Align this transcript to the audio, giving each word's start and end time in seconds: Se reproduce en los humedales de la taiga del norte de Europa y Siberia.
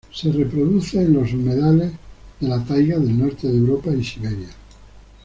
Se 0.11 0.31
reproduce 0.31 0.97
en 0.99 1.13
los 1.13 1.31
humedales 1.31 1.91
de 2.39 2.47
la 2.47 2.65
taiga 2.65 2.97
del 2.97 3.19
norte 3.19 3.47
de 3.51 3.55
Europa 3.59 3.91
y 3.91 4.03
Siberia. 4.03 4.49